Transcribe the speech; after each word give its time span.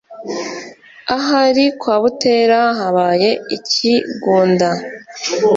Ahari 1.15 1.65
kwa 1.79 1.95
Butera 2.01 2.59
Habaye 2.79 3.29
ikigunda 3.55 4.69